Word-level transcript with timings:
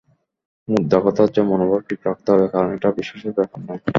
মোদ্দা 0.67 0.97
কথা 1.05 1.21
হচ্ছে, 1.23 1.41
মনোভাব 1.41 1.81
ঠিক 1.89 1.99
রাখতে 2.05 2.27
হবে, 2.31 2.45
কারণ 2.47 2.69
এটা 2.73 2.89
বিশ্বাসের 2.91 3.33
ব্যাপার 3.37 3.59
নয়। 3.61 3.81